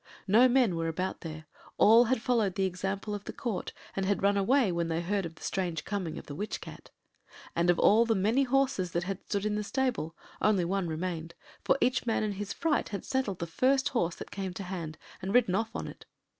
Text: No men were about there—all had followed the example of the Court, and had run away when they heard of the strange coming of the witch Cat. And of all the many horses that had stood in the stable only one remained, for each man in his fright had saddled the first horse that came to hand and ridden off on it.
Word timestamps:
No 0.27 0.49
men 0.49 0.75
were 0.75 0.87
about 0.87 1.21
there—all 1.21 2.05
had 2.05 2.23
followed 2.23 2.55
the 2.55 2.65
example 2.65 3.13
of 3.13 3.25
the 3.25 3.31
Court, 3.31 3.71
and 3.95 4.03
had 4.03 4.23
run 4.23 4.35
away 4.35 4.71
when 4.71 4.87
they 4.87 4.99
heard 4.99 5.27
of 5.27 5.35
the 5.35 5.43
strange 5.43 5.85
coming 5.85 6.17
of 6.17 6.25
the 6.25 6.33
witch 6.33 6.59
Cat. 6.59 6.89
And 7.55 7.69
of 7.69 7.77
all 7.77 8.05
the 8.07 8.15
many 8.15 8.41
horses 8.41 8.93
that 8.93 9.03
had 9.03 9.23
stood 9.29 9.45
in 9.45 9.53
the 9.53 9.63
stable 9.63 10.17
only 10.41 10.65
one 10.65 10.87
remained, 10.87 11.35
for 11.63 11.77
each 11.79 12.07
man 12.07 12.23
in 12.23 12.31
his 12.31 12.51
fright 12.51 12.89
had 12.89 13.05
saddled 13.05 13.37
the 13.37 13.45
first 13.45 13.89
horse 13.89 14.15
that 14.15 14.31
came 14.31 14.55
to 14.55 14.63
hand 14.63 14.97
and 15.21 15.35
ridden 15.35 15.53
off 15.53 15.69
on 15.75 15.87
it. 15.87 16.07